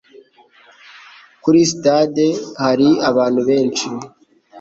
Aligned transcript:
Kuri 1.43 1.59
sitade 1.69 2.27
hari 2.63 2.87
abantu 3.09 3.41
benshi. 3.49 3.85